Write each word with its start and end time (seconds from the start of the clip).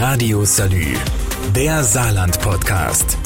Radio 0.00 0.44
Salü, 0.44 0.94
der 1.56 1.82
Saarland-Podcast. 1.82 3.18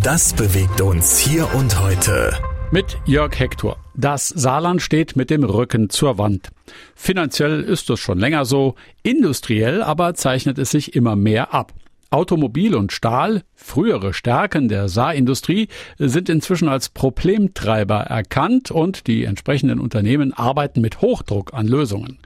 Das 0.00 0.32
bewegt 0.32 0.80
uns 0.80 1.18
hier 1.18 1.52
und 1.56 1.80
heute. 1.80 2.30
Mit 2.70 2.98
Jörg 3.04 3.36
Hector. 3.36 3.78
Das 3.94 4.28
Saarland 4.28 4.80
steht 4.80 5.16
mit 5.16 5.28
dem 5.28 5.42
Rücken 5.42 5.90
zur 5.90 6.16
Wand. 6.16 6.52
Finanziell 6.94 7.62
ist 7.62 7.90
es 7.90 7.98
schon 7.98 8.20
länger 8.20 8.44
so, 8.44 8.76
industriell 9.02 9.82
aber 9.82 10.14
zeichnet 10.14 10.56
es 10.58 10.70
sich 10.70 10.94
immer 10.94 11.16
mehr 11.16 11.52
ab. 11.52 11.72
Automobil 12.14 12.76
und 12.76 12.92
Stahl, 12.92 13.42
frühere 13.56 14.14
Stärken 14.14 14.68
der 14.68 14.88
Saarindustrie, 14.88 15.66
sind 15.98 16.28
inzwischen 16.28 16.68
als 16.68 16.88
Problemtreiber 16.88 18.02
erkannt 18.02 18.70
und 18.70 19.08
die 19.08 19.24
entsprechenden 19.24 19.80
Unternehmen 19.80 20.32
arbeiten 20.32 20.80
mit 20.80 21.00
Hochdruck 21.00 21.52
an 21.54 21.66
Lösungen. 21.66 22.18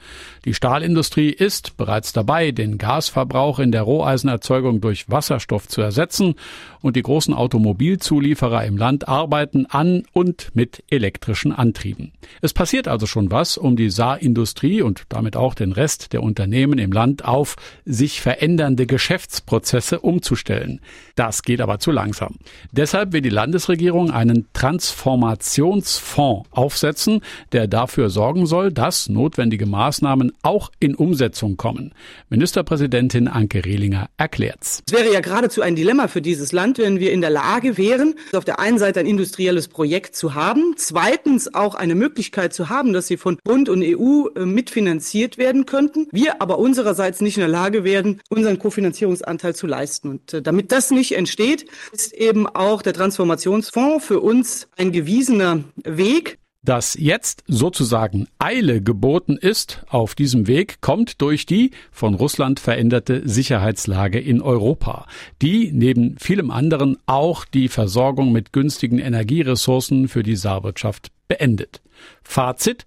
Die 0.45 0.53
Stahlindustrie 0.53 1.31
ist 1.31 1.79
bereits 1.79 2.13
dabei, 2.13 2.51
den 2.51 2.77
Gasverbrauch 2.77 3.61
in 3.61 3.73
der 3.73 3.83
Roheisenerzeugung 3.83 4.83
durch 4.83 5.09
Wasserstoff 5.09 5.69
zu 5.69 5.81
ersetzen 5.81 6.35
und 6.83 6.95
die 6.97 7.03
großen 7.03 7.33
Automobilzulieferer 7.33 8.65
im 8.65 8.77
Land 8.77 9.09
arbeiten 9.09 9.65
an 9.67 10.03
und 10.13 10.55
mit 10.55 10.85
elektrischen 10.91 11.53
Antrieben. 11.53 12.13
Es 12.43 12.53
passiert 12.53 12.89
also 12.89 13.07
schon 13.07 13.31
was, 13.31 13.57
um 13.57 13.75
die 13.75 13.91
Saarindustrie 13.91 14.83
und 14.83 15.05
damit 15.09 15.35
auch 15.35 15.55
den 15.55 15.73
Rest 15.73 16.13
der 16.13 16.23
Unternehmen 16.23 16.79
im 16.79 16.93
Land 16.93 17.25
auf 17.25 17.57
sich 17.87 18.21
verändernde 18.21 18.87
Geschäftsprozesse 18.87 19.78
umzustellen. 19.81 20.81
Das 21.15 21.43
geht 21.43 21.61
aber 21.61 21.79
zu 21.79 21.91
langsam. 21.91 22.37
Deshalb 22.73 23.13
will 23.13 23.21
die 23.21 23.29
Landesregierung 23.29 24.11
einen 24.11 24.47
Transformationsfonds 24.53 26.49
aufsetzen, 26.51 27.23
der 27.53 27.67
dafür 27.67 28.11
sorgen 28.11 28.47
soll, 28.47 28.73
dass 28.73 29.09
notwendige 29.09 29.67
Maßnahmen 29.67 30.33
auch 30.43 30.71
in 30.81 30.95
Umsetzung 30.95 31.57
kommen. 31.57 31.93
Ministerpräsidentin 32.29 33.29
Anke 33.29 33.65
Rehlinger 33.65 34.09
erklärt's. 34.17 34.83
Es 34.87 34.93
wäre 34.93 35.13
ja 35.13 35.21
geradezu 35.21 35.63
ein 35.63 35.77
Dilemma 35.77 36.09
für 36.09 36.23
dieses 36.23 36.53
Land, 36.53 36.79
wenn 36.79 37.01
wir 37.01 37.13
in 37.13 37.21
der 37.21 37.31
Lage 37.31 37.77
wären, 37.79 38.15
auf 38.33 38.45
der 38.45 38.59
einen 38.59 38.79
Seite 38.79 39.01
ein 39.01 39.07
industrielles 39.07 39.69
Projekt 39.69 40.17
zu 40.17 40.35
haben, 40.35 40.75
zweitens 40.77 41.55
auch 41.55 41.75
eine 41.75 41.95
Möglichkeit 41.95 42.53
zu 42.53 42.69
haben, 42.69 42.93
dass 42.93 43.07
sie 43.07 43.17
von 43.17 43.39
Bund 43.45 43.69
und 43.69 43.83
EU 43.83 44.29
äh, 44.35 44.45
mitfinanziert 44.45 45.39
werden 45.39 45.67
könnten, 45.67 46.09
wir 46.13 46.41
aber 46.41 46.59
unsererseits 46.59 47.21
nicht 47.21 47.37
in 47.37 47.43
der 47.43 47.49
Lage 47.49 47.85
wären, 47.85 48.21
unseren 48.29 48.59
Kofinanzierungsanteil 48.59 49.55
zu 49.59 49.67
leisten. 49.67 50.09
Und 50.09 50.33
äh, 50.33 50.43
damit 50.43 50.73
das 50.73 50.91
nicht 50.91 51.13
entsteht, 51.13 51.67
ist 51.93 52.15
eben 52.15 52.47
auch 52.47 52.81
der 52.81 52.95
Transformationsfonds 52.95 54.05
für 54.05 54.21
uns 54.21 54.69
ein 54.77 54.93
gewiesener 54.93 55.65
Weg. 55.85 56.39
Dass 56.65 56.95
jetzt 56.95 57.45
sozusagen 57.47 58.27
Eile 58.39 58.83
geboten 58.83 59.37
ist 59.37 59.85
auf 59.89 60.15
diesem 60.15 60.49
Weg, 60.49 60.81
kommt 60.81 61.23
durch 61.23 61.47
die 61.47 61.71
von 61.93 62.15
Russland 62.15 62.59
veränderte 62.59 63.23
Sicherheitslage 63.27 64.19
in 64.19 64.43
Europa, 64.43 65.07
die 65.41 65.71
neben 65.73 66.19
vielem 66.19 66.51
anderen 66.51 66.99
auch 67.07 67.45
die 67.45 67.69
Versorgung 67.69 68.33
mit 68.33 68.53
günstigen 68.53 68.99
Energieressourcen 68.99 70.09
für 70.09 70.23
die 70.23 70.37
Saarwirtschaft 70.37 71.11
beendet. 71.29 71.81
Fazit 72.23 72.87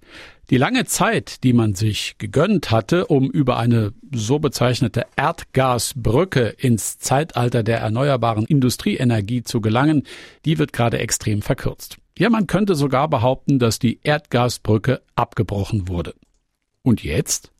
die 0.52 0.58
lange 0.58 0.84
Zeit, 0.84 1.46
die 1.46 1.54
man 1.54 1.76
sich 1.76 2.18
gegönnt 2.18 2.72
hatte, 2.72 3.08
um 3.08 3.32
über 3.32 3.58
eine 3.58 3.94
so 4.14 4.38
bezeichnete 4.38 5.06
Erdgasbrücke 5.16 6.50
ins 6.58 7.00
Zeitalter 7.00 7.64
der 7.64 7.80
erneuerbaren 7.80 8.46
Industrieenergie 8.46 9.44
zu 9.44 9.62
gelangen, 9.62 10.04
die 10.44 10.60
wird 10.60 10.74
gerade 10.74 11.00
extrem 11.00 11.42
verkürzt. 11.42 12.00
Ja, 12.20 12.30
man 12.30 12.48
könnte 12.48 12.76
sogar 12.76 13.08
behaupten, 13.08 13.60
dass 13.60 13.80
die 13.80 14.02
Erdgasbrücke 14.04 15.02
abgebrochen 15.16 15.88
wurde. 15.88 16.14
Und 16.84 17.02
jetzt? 17.02 17.52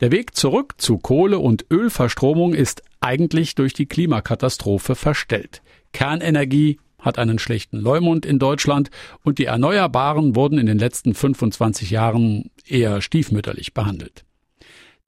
Der 0.00 0.12
Weg 0.12 0.36
zurück 0.36 0.74
zu 0.78 0.98
Kohle- 0.98 1.40
und 1.40 1.66
Ölverstromung 1.68 2.54
ist 2.54 2.82
eigentlich 3.00 3.56
durch 3.56 3.72
die 3.72 3.86
Klimakatastrophe 3.86 4.94
verstellt. 4.94 5.62
Kernenergie 5.92 6.78
hat 7.00 7.18
einen 7.18 7.38
schlechten 7.38 7.78
Leumund 7.78 8.26
in 8.26 8.38
Deutschland 8.38 8.90
und 9.22 9.38
die 9.38 9.46
Erneuerbaren 9.46 10.34
wurden 10.34 10.58
in 10.58 10.66
den 10.66 10.78
letzten 10.78 11.14
25 11.14 11.90
Jahren 11.90 12.50
eher 12.66 13.00
stiefmütterlich 13.00 13.74
behandelt. 13.74 14.24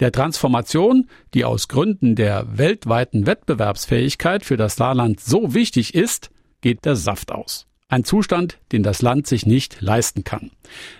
Der 0.01 0.11
Transformation, 0.11 1.09
die 1.35 1.45
aus 1.45 1.69
Gründen 1.69 2.17
der 2.17 2.59
weltweiten 2.59 3.27
Wettbewerbsfähigkeit 3.27 4.45
für 4.45 4.57
das 4.57 4.77
Saarland 4.77 5.21
so 5.21 5.55
wichtig 5.55 5.95
ist, 5.95 6.31
geht 6.61 6.85
der 6.85 6.97
Saft 6.97 7.31
aus. 7.31 7.67
Ein 7.93 8.05
Zustand, 8.05 8.57
den 8.73 8.83
das 8.83 9.03
Land 9.03 9.27
sich 9.27 9.45
nicht 9.45 9.83
leisten 9.83 10.25
kann. 10.25 10.51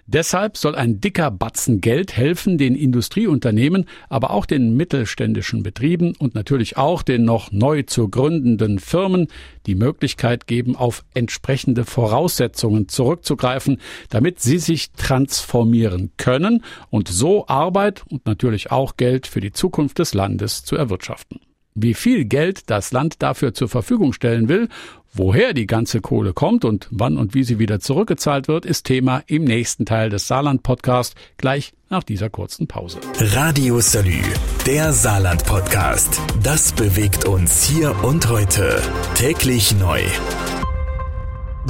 Deshalb 0.07 0.59
soll 0.59 0.75
ein 0.75 1.01
dicker 1.01 1.31
Batzen 1.31 1.81
Geld 1.81 2.15
helfen, 2.15 2.59
den 2.59 2.75
Industrieunternehmen, 2.75 3.87
aber 4.11 4.31
auch 4.31 4.45
den 4.45 4.77
mittelständischen 4.77 5.63
Betrieben 5.63 6.15
und 6.19 6.35
natürlich 6.35 6.77
auch 6.77 7.01
den 7.03 7.25
noch 7.25 7.51
neu 7.51 7.85
zu 7.85 8.11
gründenden 8.11 8.79
Firmen 8.79 9.29
die 9.65 9.75
Möglichkeit 9.75 10.47
geben, 10.47 10.77
auf 10.77 11.03
entsprechende 11.15 11.87
Voraussetzungen 11.87 12.89
zurückzugreifen, 12.89 13.79
damit 14.11 14.41
sie 14.41 14.59
sich 14.59 14.93
transformieren 14.93 16.13
können 16.19 16.63
und 16.91 17.09
so 17.09 17.49
Arbeit 17.49 18.03
und 18.11 18.27
natürlich 18.27 18.71
auch 18.71 18.99
Geld 18.99 19.27
für 19.27 19.41
die 19.41 19.53
Zukunft 19.53 19.99
des 19.99 20.13
Landes 20.13 20.63
zu 20.63 20.77
erwirtschaften. 20.77 21.41
Wie 21.75 21.95
viel 21.95 22.25
Geld 22.25 22.71
das 22.71 22.93
Land 22.93 23.23
dafür 23.23 23.55
zur 23.55 23.69
Verfügung 23.69 24.13
stellen 24.13 24.49
will, 24.49 24.69
woher 25.15 25.53
die 25.55 25.67
ganze 25.67 26.01
Kohle 26.01 26.33
kommt 26.33 26.65
und 26.65 26.89
wann 26.91 27.17
und 27.17 27.35
wie 27.35 27.45
sie 27.45 27.59
wieder 27.59 27.81
zurückgezahlt 27.81 28.49
wird, 28.49 28.67
ist 28.67 28.85
Thema 28.85 29.23
im 29.27 29.45
nächsten 29.45 29.87
Teil 29.87 30.11
des 30.11 30.27
Saarland-Podcast 30.27 31.15
gleich 31.37 31.73
nach 31.89 32.03
dieser 32.03 32.31
kurzen 32.31 32.67
Pause. 32.67 32.99
Radio 33.19 33.81
Salü, 33.81 34.23
der 34.67 34.93
Saarland-Podcast. 34.93 36.21
Das 36.43 36.73
bewegt 36.73 37.25
uns 37.25 37.65
hier 37.65 37.95
und 38.05 38.29
heute. 38.29 38.81
Täglich 39.15 39.75
neu. 39.79 40.01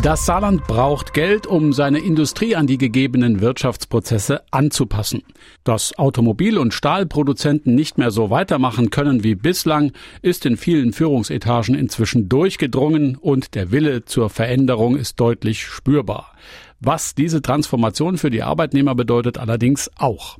Das 0.00 0.24
Saarland 0.24 0.66
braucht 0.66 1.12
Geld, 1.12 1.46
um 1.46 1.74
seine 1.74 1.98
Industrie 1.98 2.56
an 2.56 2.66
die 2.66 2.78
gegebenen 2.78 3.42
Wirtschaftsprozesse 3.42 4.40
anzupassen. 4.50 5.22
Dass 5.64 5.98
Automobil- 5.98 6.56
und 6.56 6.72
Stahlproduzenten 6.72 7.74
nicht 7.74 7.98
mehr 7.98 8.10
so 8.10 8.30
weitermachen 8.30 8.88
können 8.88 9.22
wie 9.22 9.34
bislang, 9.34 9.92
ist 10.22 10.46
in 10.46 10.56
vielen 10.56 10.94
Führungsetagen 10.94 11.74
inzwischen 11.74 12.30
durchgedrungen 12.30 13.16
und 13.16 13.54
der 13.54 13.70
Wille 13.70 14.06
zur 14.06 14.30
Veränderung 14.30 14.96
ist 14.96 15.20
deutlich 15.20 15.62
spürbar. 15.62 16.32
Was 16.80 17.14
diese 17.14 17.42
Transformation 17.42 18.16
für 18.16 18.30
die 18.30 18.42
Arbeitnehmer 18.42 18.94
bedeutet 18.94 19.36
allerdings 19.36 19.90
auch. 19.96 20.38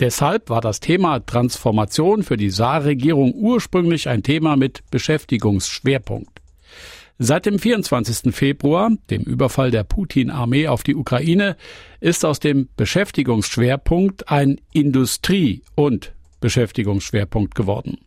Deshalb 0.00 0.48
war 0.48 0.62
das 0.62 0.80
Thema 0.80 1.20
Transformation 1.20 2.22
für 2.22 2.38
die 2.38 2.50
Saarregierung 2.50 3.34
ursprünglich 3.34 4.08
ein 4.08 4.22
Thema 4.22 4.56
mit 4.56 4.82
Beschäftigungsschwerpunkt. 4.90 6.33
Seit 7.18 7.46
dem 7.46 7.60
24. 7.60 8.34
Februar, 8.34 8.90
dem 9.08 9.22
Überfall 9.22 9.70
der 9.70 9.84
Putin-Armee 9.84 10.66
auf 10.66 10.82
die 10.82 10.96
Ukraine, 10.96 11.56
ist 12.00 12.24
aus 12.24 12.40
dem 12.40 12.68
Beschäftigungsschwerpunkt 12.76 14.30
ein 14.30 14.60
Industrie- 14.72 15.62
und 15.76 16.12
Beschäftigungsschwerpunkt 16.40 17.54
geworden. 17.54 17.98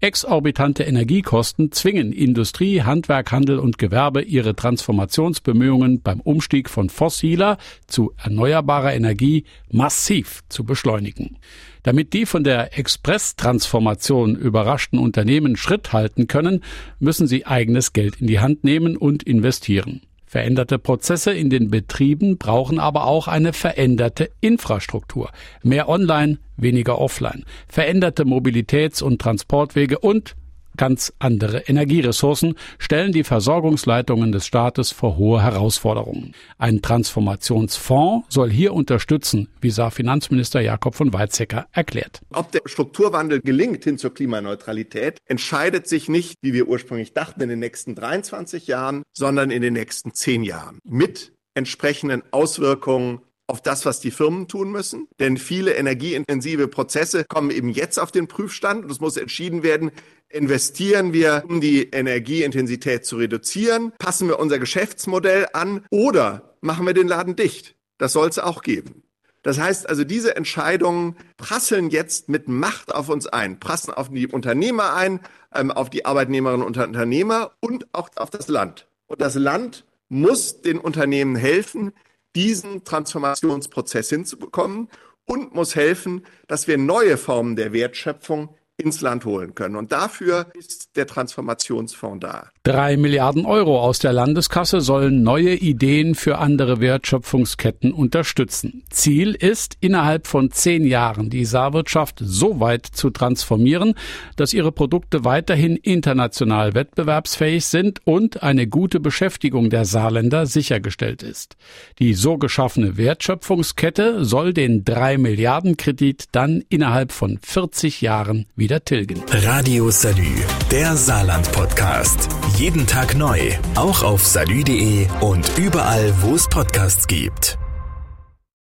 Exorbitante 0.00 0.82
Energiekosten 0.82 1.72
zwingen 1.72 2.12
Industrie, 2.12 2.82
Handwerk, 2.82 3.32
Handel 3.32 3.58
und 3.58 3.78
Gewerbe 3.78 4.22
ihre 4.22 4.54
Transformationsbemühungen 4.54 6.02
beim 6.02 6.20
Umstieg 6.20 6.68
von 6.68 6.90
fossiler 6.90 7.58
zu 7.86 8.12
erneuerbarer 8.16 8.94
Energie 8.94 9.44
massiv 9.70 10.42
zu 10.48 10.64
beschleunigen. 10.64 11.38
Damit 11.82 12.12
die 12.12 12.26
von 12.26 12.44
der 12.44 12.76
Express-Transformation 12.78 14.34
überraschten 14.34 14.98
Unternehmen 14.98 15.56
Schritt 15.56 15.92
halten 15.92 16.26
können, 16.26 16.64
müssen 16.98 17.26
sie 17.26 17.46
eigenes 17.46 17.92
Geld 17.92 18.20
in 18.20 18.26
die 18.26 18.40
Hand 18.40 18.64
nehmen 18.64 18.96
und 18.96 19.22
investieren. 19.22 20.02
Veränderte 20.26 20.78
Prozesse 20.78 21.32
in 21.32 21.50
den 21.50 21.70
Betrieben 21.70 22.36
brauchen 22.36 22.80
aber 22.80 23.06
auch 23.06 23.28
eine 23.28 23.52
veränderte 23.52 24.30
Infrastruktur. 24.40 25.30
Mehr 25.62 25.88
Online, 25.88 26.38
weniger 26.56 26.98
Offline. 26.98 27.44
Veränderte 27.68 28.24
Mobilitäts- 28.24 29.02
und 29.02 29.20
Transportwege 29.20 30.00
und 30.00 30.34
ganz 30.76 31.12
andere 31.18 31.60
Energieressourcen 31.66 32.54
stellen 32.78 33.12
die 33.12 33.24
Versorgungsleitungen 33.24 34.32
des 34.32 34.46
Staates 34.46 34.92
vor 34.92 35.16
hohe 35.16 35.42
Herausforderungen. 35.42 36.34
Ein 36.58 36.82
Transformationsfonds 36.82 38.26
soll 38.28 38.50
hier 38.50 38.74
unterstützen, 38.74 39.48
wie 39.60 39.70
sah 39.70 39.90
Finanzminister 39.90 40.60
Jakob 40.60 40.94
von 40.94 41.12
Weizsäcker 41.12 41.66
erklärt. 41.72 42.20
Ob 42.32 42.52
der 42.52 42.62
Strukturwandel 42.64 43.40
gelingt 43.40 43.84
hin 43.84 43.98
zur 43.98 44.14
Klimaneutralität, 44.14 45.18
entscheidet 45.26 45.88
sich 45.88 46.08
nicht, 46.08 46.34
wie 46.42 46.52
wir 46.52 46.68
ursprünglich 46.68 47.12
dachten, 47.12 47.42
in 47.42 47.48
den 47.48 47.58
nächsten 47.58 47.94
23 47.94 48.66
Jahren, 48.66 49.02
sondern 49.12 49.50
in 49.50 49.62
den 49.62 49.72
nächsten 49.72 50.14
10 50.14 50.42
Jahren. 50.42 50.78
Mit 50.84 51.32
entsprechenden 51.54 52.22
Auswirkungen 52.30 53.20
auf 53.46 53.62
das, 53.62 53.86
was 53.86 54.00
die 54.00 54.10
Firmen 54.10 54.48
tun 54.48 54.70
müssen. 54.70 55.08
Denn 55.20 55.36
viele 55.36 55.74
energieintensive 55.74 56.68
Prozesse 56.68 57.24
kommen 57.24 57.50
eben 57.50 57.68
jetzt 57.68 57.98
auf 57.98 58.12
den 58.12 58.28
Prüfstand 58.28 58.84
und 58.84 58.90
es 58.90 59.00
muss 59.00 59.16
entschieden 59.16 59.62
werden, 59.62 59.90
investieren 60.28 61.12
wir, 61.12 61.44
um 61.48 61.60
die 61.60 61.90
Energieintensität 61.90 63.06
zu 63.06 63.16
reduzieren, 63.16 63.92
passen 63.98 64.28
wir 64.28 64.38
unser 64.38 64.58
Geschäftsmodell 64.58 65.46
an 65.52 65.84
oder 65.90 66.56
machen 66.60 66.86
wir 66.86 66.94
den 66.94 67.08
Laden 67.08 67.36
dicht. 67.36 67.76
Das 67.98 68.12
soll 68.12 68.28
es 68.28 68.38
auch 68.38 68.62
geben. 68.62 69.02
Das 69.42 69.60
heißt 69.60 69.88
also, 69.88 70.02
diese 70.02 70.34
Entscheidungen 70.34 71.16
prasseln 71.36 71.90
jetzt 71.90 72.28
mit 72.28 72.48
Macht 72.48 72.92
auf 72.92 73.08
uns 73.08 73.28
ein, 73.28 73.60
prassen 73.60 73.94
auf 73.94 74.10
die 74.10 74.26
Unternehmer 74.26 74.94
ein, 74.94 75.20
ähm, 75.54 75.70
auf 75.70 75.88
die 75.88 76.04
Arbeitnehmerinnen 76.04 76.66
und 76.66 76.76
Unternehmer 76.76 77.52
und 77.60 77.86
auch 77.94 78.10
auf 78.16 78.30
das 78.30 78.48
Land. 78.48 78.88
Und 79.06 79.20
das 79.20 79.36
Land 79.36 79.84
muss 80.08 80.62
den 80.62 80.78
Unternehmen 80.78 81.36
helfen, 81.36 81.92
diesen 82.36 82.84
Transformationsprozess 82.84 84.10
hinzubekommen 84.10 84.88
und 85.24 85.54
muss 85.54 85.74
helfen, 85.74 86.24
dass 86.46 86.68
wir 86.68 86.78
neue 86.78 87.16
Formen 87.16 87.56
der 87.56 87.72
Wertschöpfung 87.72 88.54
ins 88.76 89.00
Land 89.00 89.24
holen 89.24 89.54
können. 89.54 89.74
Und 89.74 89.90
dafür 89.90 90.46
ist 90.54 90.96
der 90.96 91.06
Transformationsfonds 91.06 92.20
da. 92.20 92.50
Drei 92.66 92.96
Milliarden 92.96 93.46
Euro 93.46 93.80
aus 93.80 94.00
der 94.00 94.12
Landeskasse 94.12 94.80
sollen 94.80 95.22
neue 95.22 95.54
Ideen 95.54 96.16
für 96.16 96.38
andere 96.38 96.80
Wertschöpfungsketten 96.80 97.92
unterstützen. 97.92 98.82
Ziel 98.90 99.36
ist, 99.36 99.76
innerhalb 99.78 100.26
von 100.26 100.50
zehn 100.50 100.84
Jahren 100.84 101.30
die 101.30 101.44
Saarwirtschaft 101.44 102.18
so 102.18 102.58
weit 102.58 102.84
zu 102.84 103.10
transformieren, 103.10 103.94
dass 104.34 104.52
ihre 104.52 104.72
Produkte 104.72 105.24
weiterhin 105.24 105.76
international 105.76 106.74
wettbewerbsfähig 106.74 107.64
sind 107.66 108.00
und 108.04 108.42
eine 108.42 108.66
gute 108.66 108.98
Beschäftigung 108.98 109.70
der 109.70 109.84
Saarländer 109.84 110.46
sichergestellt 110.46 111.22
ist. 111.22 111.54
Die 112.00 112.14
so 112.14 112.36
geschaffene 112.36 112.96
Wertschöpfungskette 112.96 114.24
soll 114.24 114.52
den 114.52 114.84
drei 114.84 115.18
Milliarden 115.18 115.76
Kredit 115.76 116.24
dann 116.32 116.64
innerhalb 116.68 117.12
von 117.12 117.38
40 117.40 118.00
Jahren 118.00 118.46
wieder 118.56 118.84
tilgen. 118.84 119.22
Radio 119.30 119.88
Salü, 119.92 120.34
der 120.72 120.96
Saarland-Podcast. 120.96 122.28
Jeden 122.56 122.86
Tag 122.86 123.14
neu, 123.14 123.52
auch 123.74 124.02
auf 124.02 124.26
salü.de 124.26 125.08
und 125.20 125.58
überall, 125.58 126.14
wo 126.22 126.34
es 126.34 126.48
Podcasts 126.48 127.06
gibt. 127.06 127.58